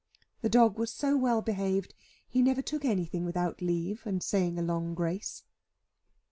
[0.41, 1.93] The dog was so well behaved,
[2.27, 5.43] he never took anything without leave and saying t a long grace.